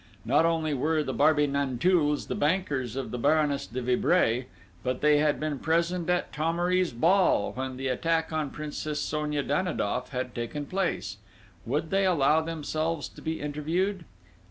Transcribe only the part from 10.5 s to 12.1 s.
place.... Would they